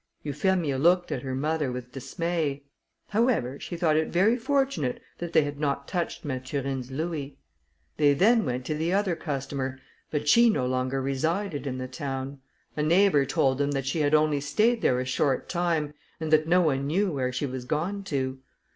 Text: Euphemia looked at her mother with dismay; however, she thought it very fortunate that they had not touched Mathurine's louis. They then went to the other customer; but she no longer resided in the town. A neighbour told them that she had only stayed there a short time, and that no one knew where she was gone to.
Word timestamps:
Euphemia 0.23 0.79
looked 0.79 1.11
at 1.11 1.21
her 1.21 1.35
mother 1.35 1.71
with 1.71 1.91
dismay; 1.91 2.63
however, 3.09 3.59
she 3.59 3.77
thought 3.77 3.95
it 3.95 4.07
very 4.07 4.35
fortunate 4.35 4.99
that 5.19 5.31
they 5.31 5.43
had 5.43 5.59
not 5.59 5.87
touched 5.87 6.25
Mathurine's 6.25 6.89
louis. 6.89 7.37
They 7.97 8.15
then 8.15 8.43
went 8.43 8.65
to 8.65 8.73
the 8.73 8.91
other 8.93 9.15
customer; 9.15 9.79
but 10.09 10.27
she 10.27 10.49
no 10.49 10.65
longer 10.65 11.03
resided 11.03 11.67
in 11.67 11.77
the 11.77 11.87
town. 11.87 12.41
A 12.75 12.81
neighbour 12.81 13.27
told 13.27 13.59
them 13.59 13.69
that 13.73 13.85
she 13.85 13.99
had 14.01 14.15
only 14.15 14.41
stayed 14.41 14.81
there 14.81 14.99
a 14.99 15.05
short 15.05 15.47
time, 15.47 15.93
and 16.19 16.33
that 16.33 16.47
no 16.47 16.61
one 16.61 16.87
knew 16.87 17.11
where 17.11 17.31
she 17.31 17.45
was 17.45 17.65
gone 17.65 18.03
to. 18.05 18.39